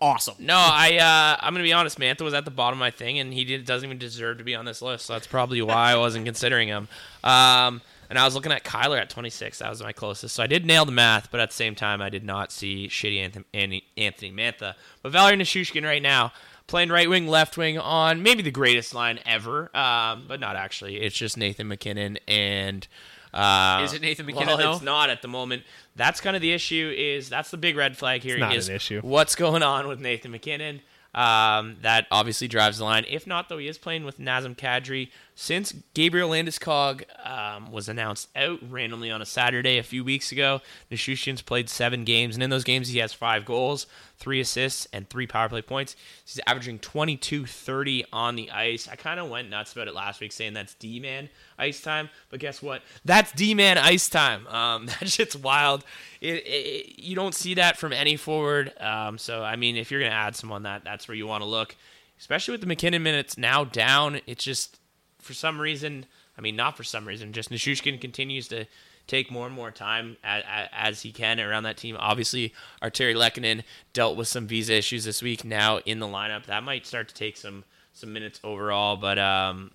[0.00, 0.36] awesome.
[0.38, 1.98] No, I uh, I'm gonna be honest.
[1.98, 4.44] Mantha was at the bottom of my thing, and he did, doesn't even deserve to
[4.44, 5.06] be on this list.
[5.06, 6.88] So that's probably why I wasn't considering him.
[7.22, 9.60] Um, and I was looking at Kailer at 26.
[9.60, 10.34] That was my closest.
[10.34, 12.88] So I did nail the math, but at the same time, I did not see
[12.88, 14.74] shitty Anthony, Anthony Mantha.
[15.02, 16.32] But Valerie Nichushkin right now
[16.66, 21.00] playing right wing, left wing on maybe the greatest line ever, um, but not actually.
[21.00, 22.86] It's just Nathan MacKinnon and
[23.32, 24.72] Uh, Is it Nathan MacKinnon, Well, though?
[24.72, 25.62] it's not at the moment.
[25.94, 26.92] That's kind of the issue.
[26.96, 28.34] Is that's the big red flag here?
[28.34, 29.00] It's not is an issue.
[29.02, 30.80] What's going on with Nathan MacKinnon?
[31.12, 33.04] Um, that obviously drives the line.
[33.08, 35.10] If not, though, he is playing with Nazem Kadri.
[35.34, 40.60] Since Gabriel Landeskog um, was announced out randomly on a Saturday a few weeks ago,
[40.90, 43.86] Nichushkin's played seven games, and in those games he has five goals,
[44.18, 45.96] three assists, and three power play points.
[46.24, 48.86] He's averaging 22-30 on the ice.
[48.86, 52.38] I kind of went nuts about it last week, saying that's D-man ice time, but
[52.38, 52.82] guess what?
[53.04, 54.46] That's D-man ice time.
[54.46, 55.84] Um, that shit's wild.
[56.20, 58.72] It, it, you don't see that from any forward.
[58.78, 61.48] Um, so I mean, if you're gonna add someone that, that's where you want to
[61.48, 61.76] look,
[62.18, 64.20] especially with the MacKinnon minutes now down.
[64.26, 64.78] It's just
[65.20, 66.06] for some reason.
[66.36, 67.32] I mean, not for some reason.
[67.32, 68.66] Just Nichushkin continues to
[69.06, 71.96] take more and more time as, as he can around that team.
[71.98, 75.44] Obviously, Artturi Lehkonen dealt with some visa issues this week.
[75.44, 77.64] Now in the lineup, that might start to take some
[78.00, 78.96] some minutes overall.
[78.96, 79.70] But um,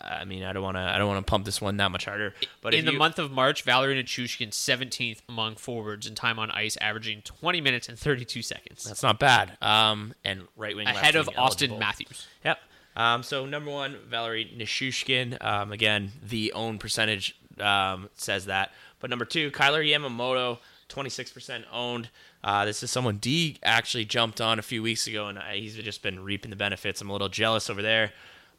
[0.00, 2.04] I mean, I don't want to I don't want to pump this one that much
[2.04, 2.34] harder.
[2.60, 6.50] But in the you- month of March, Valerie Nichushkin 17th among forwards in time on
[6.50, 9.56] ice, averaging 20 minutes and 32 seconds, that's not bad.
[9.60, 12.26] Um, and right wing ahead of Auston Matthews.
[12.44, 12.58] Yep.
[12.96, 15.44] Um, so number one, Valerie Nichushkin.
[15.44, 18.70] Um, again, the own percentage um, says that.
[19.00, 20.58] But number two, Kailer Yamamoto,
[20.94, 22.08] 26% owned.
[22.42, 25.76] Uh, this is someone D actually jumped on a few weeks ago, and I, he's
[25.76, 27.00] just been reaping the benefits.
[27.00, 28.12] I'm a little jealous over there.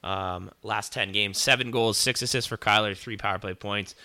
[0.04, 3.96] Um, last 10 games, seven goals, six assists for Kailer, three power play points,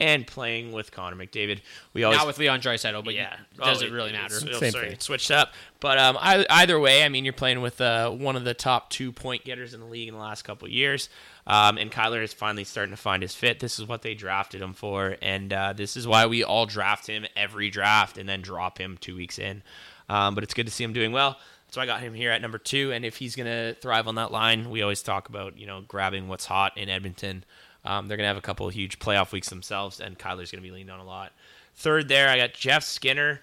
[0.00, 1.60] and playing with Connor McDavid.
[1.92, 4.36] We always Now with Leon Draisaitl, but yeah, yeah, does Oh, it really matter?
[4.36, 5.00] it's- Same sorry, thing.
[5.00, 5.52] switched up.
[5.78, 8.90] But um, I, either way, I mean, you're playing with uh, one of the top
[8.90, 11.08] two point getters in the league in the last couple of years,
[11.46, 13.60] um, and Kailer is finally starting to find his fit.
[13.60, 17.06] This is what they drafted him for, and uh, this is why we all draft
[17.06, 19.62] him every draft and then drop him two weeks in.
[20.08, 21.38] Um, but it's good to see him doing well.
[21.72, 24.16] So I got him here at number two, and if he's going to thrive on
[24.16, 27.44] that line, we always talk about you know grabbing what's hot in Edmonton.
[27.84, 30.62] Um, they're going to have a couple of huge playoff weeks themselves, and Kailer's going
[30.62, 31.32] to be leaned on a lot.
[31.74, 33.40] Third there, I got Jeff Skinner.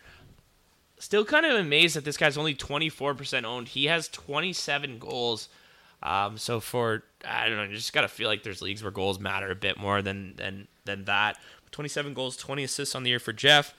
[0.99, 3.69] Still kind of amazed that this guy's only 24% owned.
[3.69, 5.49] He has 27 goals.
[6.03, 8.91] Um, so for I don't know, you just got to feel like there's leagues where
[8.91, 11.37] goals matter a bit more than than than that.
[11.71, 13.73] 27 goals, 20 assists on the year for Jeff.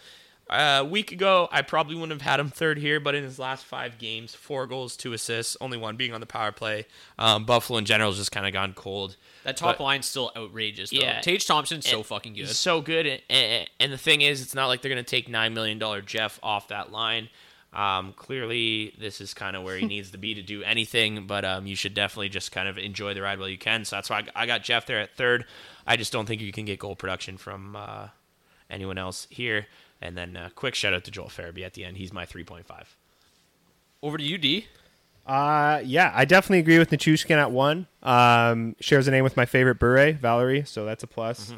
[0.50, 3.38] Uh, a week ago, I probably wouldn't have had him third here, but in his
[3.38, 6.86] last five games, four goals, two assists, only one being on the power play.
[7.18, 9.16] Um, Buffalo in general has just kind of gone cold.
[9.44, 10.90] That top But- line's still outrageous.
[10.90, 10.98] Though.
[11.00, 11.20] Yeah.
[11.20, 12.48] Tage Thompson's so fucking good.
[12.48, 15.28] So good, and, and, and the thing is, it's not like they're going to take
[15.28, 17.28] nine million dollar Jeff off that line.
[17.74, 21.44] Um, clearly, this is kind of where he needs to be to do anything, but
[21.44, 23.84] um, you should definitely just kind of enjoy the ride while you can.
[23.84, 25.44] So that's why I, I got Jeff there at third.
[25.86, 28.08] I just don't think you can get goal production from uh,
[28.70, 29.66] anyone else here.
[30.00, 31.96] And then uh, quick shout out to Joel Farabee at the end.
[31.96, 32.64] He's my 3.5.
[34.02, 34.66] Over to you, D.
[35.28, 37.86] Uh, yeah, I definitely agree with Nichushkin at one.
[38.02, 41.52] Um, shares a name with my favorite Bure, Valerie, so that's a plus.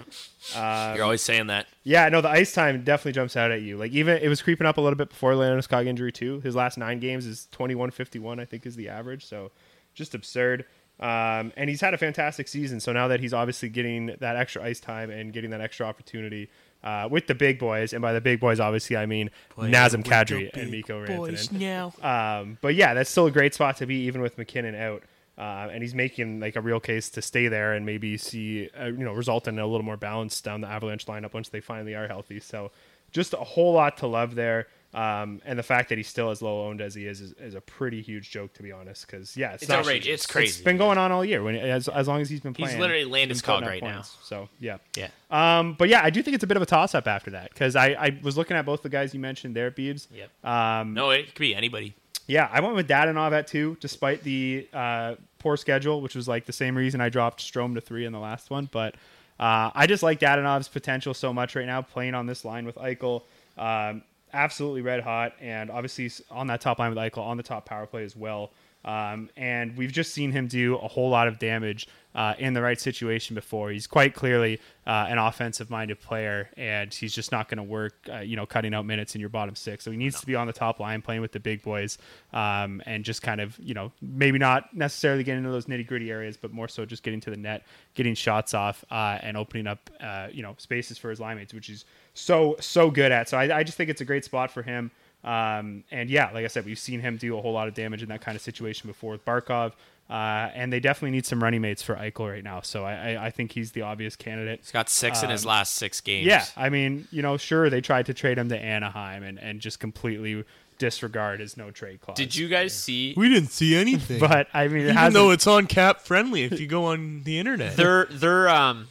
[0.56, 1.68] You're always saying that.
[1.84, 3.76] Yeah, no, the ice time definitely jumps out at you.
[3.76, 6.40] Like even it was creeping up a little bit before Landeskog injury too.
[6.40, 9.24] His last nine games is twenty one fifty one, I think, is the average.
[9.24, 9.52] So
[9.94, 10.64] just absurd.
[10.98, 12.80] Um, and he's had a fantastic season.
[12.80, 16.50] So now that he's obviously getting that extra ice time and getting that extra opportunity
[16.82, 19.30] uh, with the big boys, and by the big boys, obviously I mean
[19.72, 21.60] Nazem Kadri and Mikko Rantanen.
[22.04, 25.02] Um, but yeah, that's still a great spot to be, even with MacKinnon out.
[25.38, 28.86] Uh, and he's making like a real case to stay there and maybe see, uh,
[28.86, 31.94] you know, result in a little more balance down the Avalanche lineup once they finally
[31.94, 32.40] are healthy.
[32.40, 32.70] So
[33.10, 34.66] just a whole lot to love there.
[34.92, 37.54] Um, and the fact that he's still as low owned as he is is, is
[37.54, 39.06] a pretty huge joke, to be honest.
[39.06, 40.08] Because yeah, it's, It's not, outrageous.
[40.14, 40.48] It's crazy.
[40.48, 42.80] It's been going on all year when as as long as he's been playing, He's
[42.80, 44.02] literally Landeskog right now.
[44.02, 45.08] So yeah, Yeah.
[45.30, 47.50] um, but yeah, I do think it's a bit of a toss up after that
[47.50, 50.08] because I, I was looking at both the guys you mentioned there, Beebs.
[50.12, 50.44] Yep.
[50.44, 51.94] Um, No, it could be anybody.
[52.26, 56.46] yeah, I went with Dadonov at two, despite the uh, poor schedule, which was like
[56.46, 58.68] the same reason I dropped Strome to three in the last one.
[58.72, 58.96] But
[59.38, 62.74] uh, I just like Dadonov's potential so much right now, playing on this line with
[62.74, 63.22] Eichel.
[63.56, 67.66] Um, absolutely red hot, and obviously on that top line with Eichel, on the top
[67.66, 68.50] power play as well.
[68.84, 72.62] Um, and we've just seen him do a whole lot of damage uh, in the
[72.62, 73.70] right situation before.
[73.70, 78.18] He's quite clearly uh, an offensive-minded player, and he's just not going to work, uh,
[78.18, 79.84] you know, cutting out minutes in your bottom six.
[79.84, 81.98] So he needs to be on the top line, playing with the big boys,
[82.32, 86.36] um, and just kind of, you know, maybe not necessarily getting into those nitty-gritty areas,
[86.36, 89.90] but more so just getting to the net, getting shots off, uh, and opening up,
[90.00, 93.28] uh, you know, spaces for his line mates, which he's so so good at.
[93.28, 94.90] So I, I just think it's a great spot for him.
[95.24, 98.02] Um, and yeah, like I said, we've seen him do a whole lot of damage
[98.02, 99.72] in that kind of situation before with Barkov.
[100.08, 102.60] Uh, and they definitely need some running mates for Eichel right now.
[102.62, 104.58] So I, I, I think he's the obvious candidate.
[104.60, 106.26] He's got six in his last six games.
[106.26, 109.60] Yeah, I mean, you know, sure they tried to trade him to Anaheim and, and
[109.60, 110.44] just completely
[110.78, 112.16] disregard his no trade clause.
[112.16, 114.18] Did you guys see We didn't see anything.
[114.28, 117.22] But I mean, it even hasn't- though it's on cap friendly, if you go on
[117.22, 118.88] the internet, their their um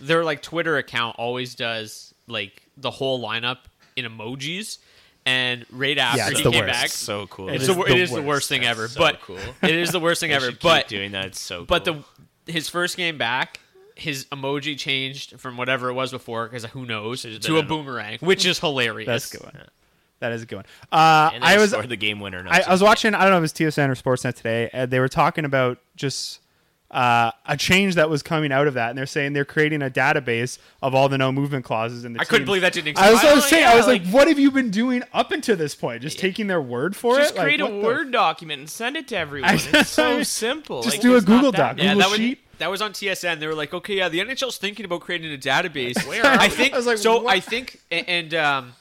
[0.00, 3.58] their like Twitter account always does like the whole lineup
[3.94, 4.78] in emojis,
[5.26, 6.72] and right after it's he came worst.
[6.72, 7.48] back, so cool.
[7.50, 8.26] It's It the, the it is the worst.
[8.26, 8.88] worst thing ever.
[8.88, 9.38] so but cool.
[9.62, 10.46] it is the worst thing ever.
[10.46, 11.26] should keep But doing that.
[11.26, 11.58] It's so.
[11.58, 11.66] Cool.
[11.66, 12.04] But the
[12.46, 13.60] his first game back,
[13.96, 18.18] his emoji changed from whatever it was before, because who knows, Should've to a boomerang,
[18.20, 19.06] which is hilarious.
[19.06, 19.66] That's good one.
[20.20, 20.64] That is a good one.
[20.90, 22.42] Uh, and I was the game winner.
[22.48, 23.14] I, I was watching.
[23.14, 24.70] I don't know if it was TSN or Sportsnet today.
[24.72, 26.40] And they were talking about just
[26.96, 29.90] uh, a change that was coming out of that, and they're saying they're creating a
[29.90, 32.20] database of all the no movement clauses in the.
[32.20, 33.06] I couldn't believe that didn't exist.
[33.06, 35.02] I was, I was saying, yeah, I was like, like- what have you been doing
[35.12, 36.00] up until this point?
[36.00, 37.34] Just taking their word for Just it?
[37.34, 39.50] Just create a what the- Word document and send it to everyone.
[39.54, 40.82] It's so simple.
[40.82, 41.78] Just Like, do a it's not Google that Doc.
[41.78, 42.38] yeah, Google that was Sheet.
[42.58, 43.40] that was on TSN.
[43.40, 46.06] They were like, okay, yeah, the NHL's thinking about creating a database.
[46.08, 47.20] Where I think I was like, so.
[47.20, 47.34] what?
[47.36, 48.72] I think and um,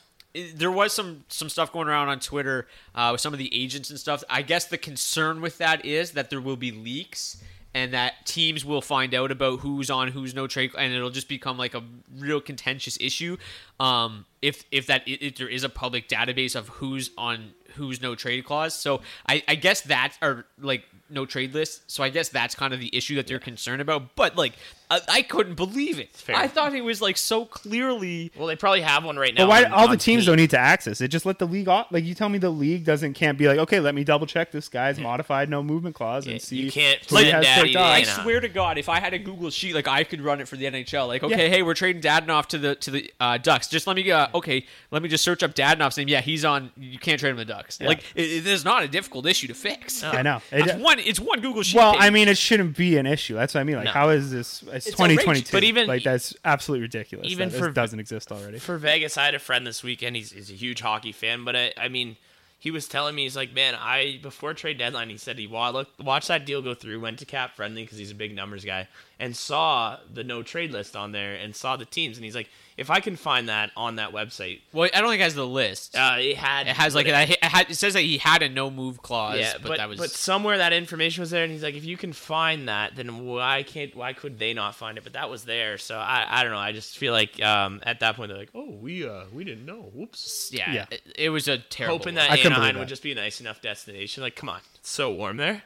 [0.56, 3.90] there was some some stuff going around on Twitter uh, with some of the agents
[3.90, 4.24] and stuff.
[4.30, 7.42] I guess the concern with that is that there will be leaks.
[7.76, 11.28] And that teams will find out about who's on who's no trade, and it'll just
[11.28, 11.84] become like a
[12.18, 13.36] real contentious issue.
[13.82, 18.16] Um, if if that if there is a public database of who's on who's no
[18.16, 21.92] trade clause, so I, I guess that or like no trade list.
[21.92, 24.16] So I guess that's kind of the issue that they're concerned about.
[24.16, 24.54] But like,
[24.90, 26.12] I, I couldn't believe it.
[26.16, 26.36] Fair.
[26.36, 28.32] I thought it was like so clearly.
[28.38, 29.44] Well, they probably have one right now.
[29.44, 29.64] But why?
[29.66, 30.28] on- all the on teams tape.
[30.28, 31.08] don't need to access it.
[31.10, 31.88] Just let the league off.
[31.92, 34.52] Like you tell me, the league doesn't can't be like, okay, let me double check
[34.52, 36.58] this guy's modified no movement clause Yeah, and see.
[36.58, 37.86] you can't who he has daddy picked to off.
[37.86, 38.24] I Anaheim.
[38.24, 40.56] swear to God, if I had a Google sheet, like I could run it for
[40.56, 41.08] the NHL.
[41.08, 41.50] Like, okay, Yeah.
[41.50, 43.68] hey, we're trading Dadonov to the to the uh, Ducks.
[43.68, 46.08] Just let me, uh, okay, let me just search up Dadonov's name.
[46.08, 46.72] Yeah, he's on.
[46.78, 47.82] You can't trade him to the Ducks.
[47.82, 50.04] Like, it, it is not a difficult issue to fix.
[50.04, 50.42] I know.
[50.52, 51.00] It- It's one.
[51.00, 51.78] It's one Google sheet.
[51.78, 52.02] Well, page.
[52.04, 53.34] I mean, it shouldn't be an issue.
[53.36, 53.76] That's what I mean.
[53.78, 53.92] Like, No.
[53.92, 54.64] how is this?
[54.76, 55.52] It's, It's 2022.
[55.52, 57.28] But even- like that's absolutely ridiculous.
[57.30, 58.60] even that for- this doesn't exist already.
[58.60, 60.16] for Vegas, I had a friend this weekend.
[60.16, 62.18] He's, he's a huge hockey fan, but I, I mean,
[62.60, 65.70] he was telling me he's like, man, I before trade deadline, he said he wa-
[65.70, 68.66] looked, watched that deal go through, went to Cap Friendly because he's a big numbers
[68.66, 68.88] guy,
[69.20, 72.50] and saw the no trade list on there and saw the teams, and he's like,
[72.78, 75.48] if I can find that on that website, well, I don't think it has the
[75.48, 75.96] list.
[75.96, 78.50] uh, it had it has like it, it, had, it says that he had a
[78.50, 79.40] no move clause.
[79.40, 81.86] yeah, but, but, that was but somewhere that information was there, and he's like, if
[81.86, 85.04] you can find that, then why can't why could they not find it?
[85.06, 86.58] But that was there, so I, I don't know.
[86.60, 89.66] I just feel like um, at that point they're like, oh, we uh we didn't
[89.66, 89.92] know.
[89.94, 90.50] Whoops.
[90.52, 90.86] yeah, Yeah.
[90.92, 91.98] It, it was a terrible.
[92.00, 92.28] Hoping look.
[92.28, 94.22] that Anaheim believe would just be a nice enough destination.
[94.22, 95.64] Like, come on, it's so warm there.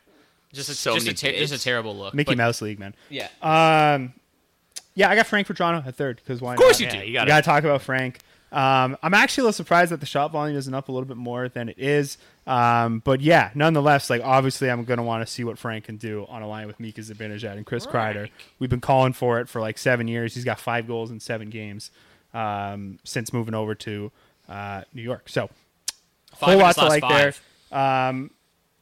[0.53, 2.13] just a, so just, a ter- just a terrible look.
[2.13, 2.93] Mickey but- Mouse League, man.
[3.09, 4.13] Yeah, Um,
[4.95, 6.53] yeah, I got Frank Vatrano at third because why?
[6.53, 6.93] of course not?
[6.93, 7.07] you Yeah, do.
[7.07, 8.19] you You got got to talk about Frank.
[8.51, 11.17] Um, I'm actually a little surprised that the shot volume isn't up a little bit
[11.17, 12.17] more than it is.
[12.47, 15.97] Um, but yeah, nonetheless, like obviously, I'm going to want to see what Frank can
[15.97, 18.29] do on a line with Mika Zibanejad and Chris Kreider.
[18.57, 20.33] We've been calling for it for like seven years.
[20.33, 21.91] He's got five goals in seven games
[22.33, 24.11] um, since moving over to
[24.47, 25.29] uh, New York.
[25.29, 25.49] So
[26.35, 27.41] Five whole lot to like five.
[27.71, 27.79] there.
[27.79, 28.31] Um,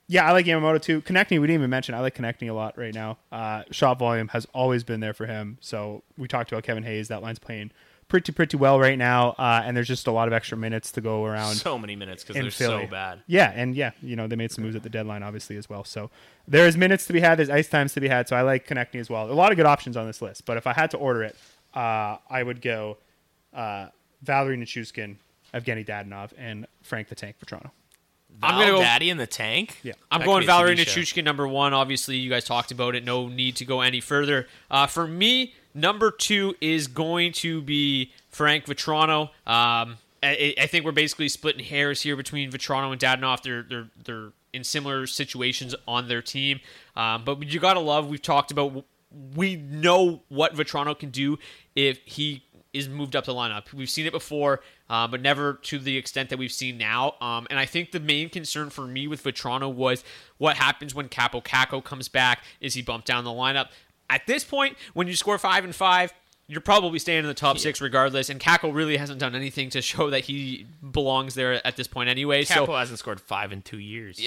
[0.08, 1.02] yeah, I like Yamamoto too.
[1.02, 1.93] Konecny, we didn't even mention.
[1.96, 3.17] I like Konecny a lot right now.
[3.32, 5.58] Uh, shot volume has always been there for him.
[5.62, 7.10] So we talked about Kevin Hayes.
[7.10, 7.72] That line's playing
[8.08, 11.02] pretty pretty well right now, uh, and there's just a lot of extra minutes to
[11.02, 11.56] go around.
[11.56, 12.86] So many minutes because they're Philly.
[12.86, 13.22] so bad.
[13.28, 15.84] Yeah, and yeah, you know they made some moves at the deadline, obviously as well.
[15.84, 16.10] So
[16.48, 17.38] there's minutes to be had.
[17.38, 18.28] There's ice times to be had.
[18.28, 19.30] So I like Konecny as well.
[19.30, 20.46] A lot of good options on this list.
[20.46, 21.36] But if I had to order it,
[21.74, 22.98] uh, I would go
[23.54, 23.88] uh,
[24.22, 25.17] Valeri Nichushkin,
[25.54, 27.65] Evgeny Dadonov, and Frank the Tank Vatrano.
[27.65, 27.72] I'm
[28.30, 29.80] Val I'm gonna go- Daddy in the tank.
[29.84, 29.94] Yeah.
[30.12, 31.74] I'm going Valeri Nichushkin number one.
[31.74, 33.04] Obviously, you guys talked about it.
[33.04, 34.48] No need to go any further.
[34.70, 39.30] Uh, for me, number two is going to be Frank Vatrano.
[39.48, 43.42] Um, I, I think we're basically splitting hairs here between Vatrano and Dadonov.
[43.44, 46.60] They're they're they're in similar situations on their team.
[46.96, 48.08] Um, but you gotta love.
[48.08, 48.84] We've talked about.
[49.36, 51.40] We know what Vatrano can do
[51.76, 52.44] if he
[52.78, 53.74] is moved up the lineup.
[53.74, 57.16] We've seen it before, uh, but never to the extent that we've seen now.
[57.20, 60.04] Um, and I think the main concern for me with Vatrano was
[60.38, 62.44] what happens when Kaapo Kakko comes back.
[62.62, 63.70] Is he bumped down the lineup?
[64.10, 66.13] At this point, when you score five and five,
[66.49, 68.29] you're probably staying in the top six regardless.
[68.29, 72.10] And Kakko really hasn't done anything to show that he belongs there at this point
[72.10, 72.45] anyway.
[72.45, 74.19] Capo so hasn't scored five in two years.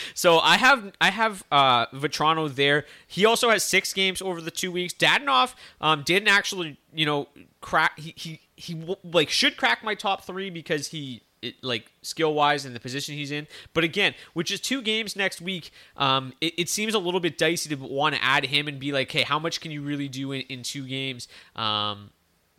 [0.14, 2.86] so I have I have uh, Vatrano there.
[3.06, 4.92] He also has six games over the two weeks.
[4.94, 7.28] Dadonov um, didn't actually, you know,
[7.60, 7.98] crack.
[7.98, 11.22] He he he like should crack my top three because he.
[11.42, 15.16] It, like skill wise and the position he's in, but again, which is two games
[15.16, 18.68] next week, um, it, it seems a little bit dicey to want to add him
[18.68, 21.28] and be like, hey, how much can you really do in, in two games?
[21.56, 22.10] Um,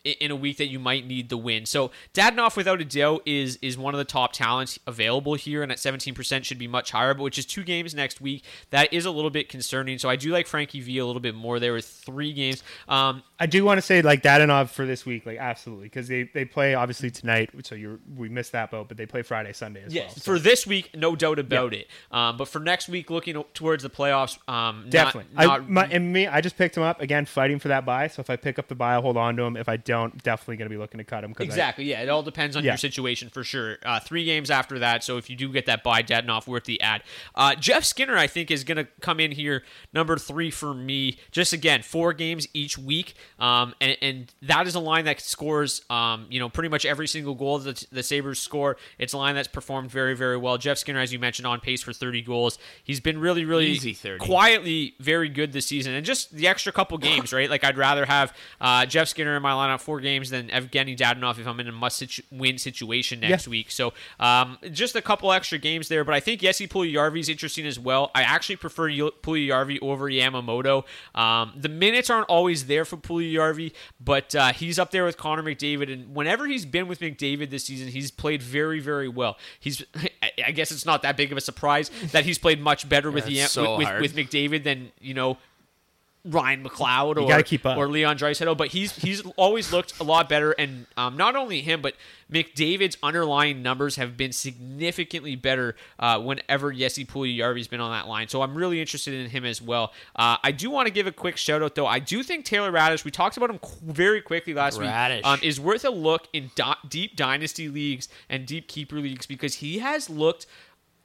[0.04, 1.66] in a week that you might need the win.
[1.66, 5.72] So Dadonov, without a doubt, is is one of the top talents available here, and
[5.72, 7.14] at 17% should be much higher.
[7.14, 9.98] But which is two games next week, that is a little bit concerning.
[9.98, 12.64] So I do like Frankie V a little bit more there with three games.
[12.88, 16.24] Um, I do want to say like Dadonov for this week, like absolutely, because they,
[16.24, 19.84] they play obviously tonight, so you're we missed that boat, but they play Friday, Sunday
[19.84, 20.36] as Yes, well.
[20.36, 21.88] for this week, no doubt about it.
[22.12, 25.36] Um, but for next week, looking towards the playoffs, um, not- Definitely.
[25.36, 28.08] not, I, my, and me, I just picked him up again, fighting for that buy.
[28.08, 29.58] So if I pick up the buy, I'll hold on to him.
[29.58, 31.34] If I don't, definitely going to be looking to cut him.
[31.34, 31.84] 'cause I- Exactly.
[31.86, 32.72] yeah, it all depends on Yeah.
[32.72, 33.78] your situation for sure.
[33.86, 36.82] Uh, three games after that, so if you do get that buy, Dadonov worth the
[36.82, 37.04] ad.
[37.36, 41.18] Uh, Jeff Skinner, I think, is going to come in here number three for me.
[41.32, 45.82] Just again, four games each week, um, and, and that is a line that scores,
[45.90, 48.78] um, you know, pretty much every single goal that the Sabres score.
[48.98, 50.58] It's a line that's performed very, very well.
[50.58, 52.58] Jeff Skinner, as you mentioned, on pace for 30 goals.
[52.84, 54.20] He's been really, really Easy 30.
[54.26, 57.50] quietly very good this season, and just the extra couple games, right?
[57.50, 61.40] Like I'd rather have uh, Jeff Skinner in my lineup four games than Evgeny Dadonov
[61.40, 63.52] if I'm in a must-win situation next Yeah.
[63.52, 63.72] week.
[63.72, 67.66] So um, just a couple extra games there, but I think Jesse Puljujärvi is interesting
[67.66, 68.12] as well.
[68.16, 70.84] I actually prefer Yo- Puljujärvi over Yamamoto.
[71.16, 75.44] Um, the minutes aren't always there for Puljujärvi, but uh, he's up there with Connor
[75.44, 79.38] McDavid, and whenever he's been with McDavid this season, he's played very, very well.
[79.60, 82.88] He's, I- I guess it's not that big of a surprise that he's played much
[82.88, 85.38] better with, Yam- so with, with, with McDavid than you know
[86.24, 90.52] Ryan McLeod or keep or Leon Draisaitl, but he's he's always looked a lot better,
[90.52, 91.96] and um, not only him, but
[92.32, 98.28] McDavid's underlying numbers have been significantly better uh, whenever Jesse Puljujärvi's been on that line.
[98.28, 99.94] So I'm really interested in him as well.
[100.16, 101.88] Uh, I do want to give a quick shout out though.
[101.88, 103.04] I do think Taylor Raddysh.
[103.04, 105.18] We talked about him very quickly last Raddysh.
[105.18, 105.26] week.
[105.26, 109.56] Um, is worth a look in do- deep dynasty leagues and deep keeper leagues because
[109.56, 110.46] he has looked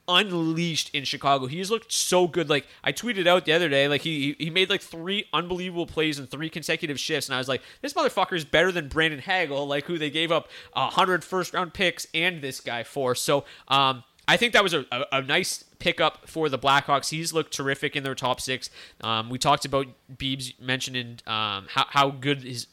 [0.07, 1.47] unleashed in Chicago.
[1.47, 2.49] He's looked so good.
[2.49, 6.19] Like I tweeted out the other day, like he he made like three unbelievable plays
[6.19, 9.67] in three consecutive shifts, and I was like, this motherfucker is better than Brandon Hagel,
[9.67, 13.15] like who they gave up a hundred first round picks and this guy for.
[13.15, 14.03] So um.
[14.29, 17.11] I think that was a, a, a nice pickup for the Blackhawks.
[17.11, 18.69] He's looked terrific in their top six.
[18.99, 22.67] Um, we talked about Beebs mentioning um, how, how good his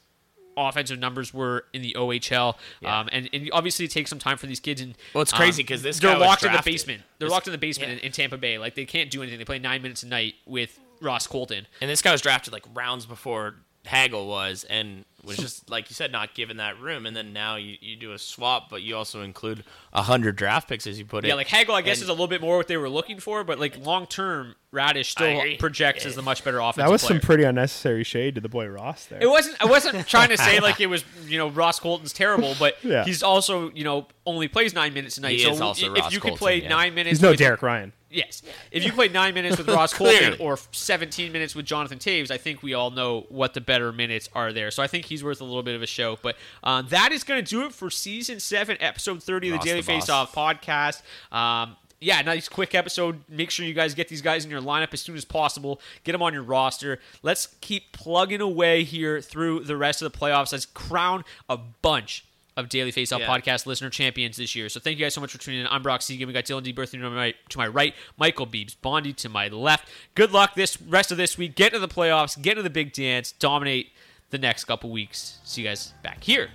[0.57, 2.55] offensive numbers were in the OHL.
[2.83, 4.81] Um, and, and obviously it takes some time for these kids.
[4.81, 7.01] And Well, it's um, crazy 'cause this they're guy was locked in the basement.
[7.19, 7.97] They're This- locked in the basement yeah.
[7.99, 8.57] in, in Tampa Bay.
[8.57, 9.39] Like they can't do anything.
[9.39, 11.67] They play nine minutes a night with Ross Colton.
[11.81, 15.93] And this guy was drafted like rounds before Hagel was, and was just like you
[15.95, 17.05] said, not given that room.
[17.05, 19.63] And then now you, you do a swap, but you also include
[19.93, 21.27] a hundred draft picks as you put it.
[21.29, 23.19] Yeah, like Hagel, I guess And- is a little bit more what they were looking
[23.19, 25.55] for, but like long term, Raddysh still agree.
[25.57, 27.19] projects as the much better offensive That was player.
[27.19, 29.19] some pretty unnecessary shade to the boy Ross there.
[29.21, 29.55] It wasn't.
[29.61, 31.03] I wasn't trying to say like it was.
[31.27, 33.05] You know, Ross Colton's terrible, but Yeah.
[33.05, 35.37] he's also you know only plays nine minutes a night.
[35.37, 36.69] He so is also if Ross you could play yeah.
[36.69, 37.93] nine minutes, He's no with- Derek Ryan.
[38.11, 42.31] Yes, if you played nine minutes with Ross Colton or 17 minutes with Jonathan Toews,
[42.31, 44.71] I think we all know what the better minutes are there.
[44.71, 46.17] So I think he's worth a little bit of a show.
[46.21, 49.65] But uh, that is going to do it for season seven, episode 30 of the
[49.65, 50.09] Daily the Face.
[50.09, 51.01] Off podcast.
[51.35, 53.21] Um, yeah, nice quick episode.
[53.29, 55.79] Make sure you guys get these guys in your lineup as soon as possible.
[56.03, 56.99] Get them on your roster.
[57.23, 60.51] Let's keep plugging away here through the rest of the playoffs.
[60.51, 62.25] Let's crown a bunch
[62.57, 63.27] of Daily Face Off Yeah.
[63.27, 64.69] podcast listener champions this year.
[64.69, 65.67] So thank you guys so much for tuning in.
[65.67, 66.27] I'm Brock Segan.
[66.27, 66.73] We got Dylan D.
[66.73, 69.89] To my, right, to my right, Michael Beebs Bondi to my left.
[70.15, 71.55] Good luck this rest of this week.
[71.55, 72.39] Get into the playoffs.
[72.41, 73.31] Get into the big dance.
[73.33, 73.91] Dominate
[74.29, 75.39] the next couple weeks.
[75.43, 76.49] See you guys back here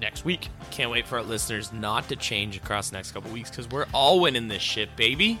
[0.00, 0.48] next week.
[0.70, 3.86] Can't wait for our listeners not to change across the next couple weeks because we're
[3.92, 5.40] all winning this shit, baby.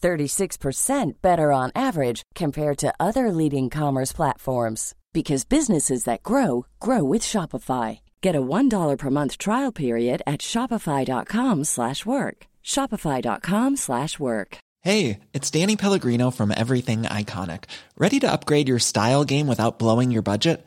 [0.00, 7.02] 36% better on average compared to other leading commerce platforms because businesses that grow grow
[7.04, 8.00] with Shopify.
[8.20, 12.36] Get a $1 per month trial period at shopify.com/work.
[12.64, 14.58] shopify.com/work.
[14.82, 17.64] Hey, it's Danny Pellegrino from Everything Iconic.
[17.98, 20.66] Ready to upgrade your style game without blowing your budget?